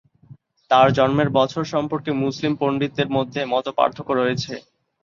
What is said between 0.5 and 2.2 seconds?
তার জন্মের বছর সম্পর্কে